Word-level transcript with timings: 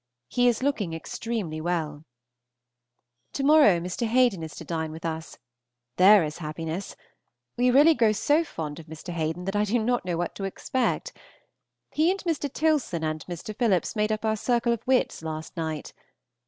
He 0.29 0.47
is 0.47 0.63
looking 0.63 0.95
extremely 0.95 1.61
well. 1.61 2.05
To 3.33 3.43
morrow 3.43 3.79
Mr. 3.79 4.07
Haden 4.07 4.41
is 4.41 4.55
to 4.55 4.65
dine 4.65 4.91
with 4.91 5.05
us. 5.05 5.37
There 5.97 6.23
is 6.23 6.39
happiness! 6.39 6.95
We 7.55 7.69
really 7.69 7.93
grow 7.93 8.11
so 8.11 8.43
fond 8.43 8.79
of 8.79 8.87
Mr. 8.87 9.13
Haden 9.13 9.45
that 9.45 9.55
I 9.55 9.63
do 9.63 9.77
not 9.77 10.03
know 10.03 10.17
what 10.17 10.33
to 10.37 10.43
expect. 10.43 11.13
He 11.91 12.09
and 12.09 12.19
Mr. 12.23 12.51
Tilson 12.51 13.03
and 13.03 13.23
Mr. 13.27 13.55
Philips 13.55 13.95
made 13.95 14.11
up 14.11 14.25
our 14.25 14.35
circle 14.35 14.73
of 14.73 14.81
wits 14.87 15.21
last 15.21 15.55
night. 15.55 15.93